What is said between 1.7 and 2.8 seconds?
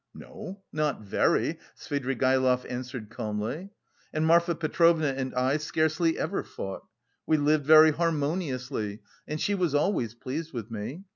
Svidrigaïlov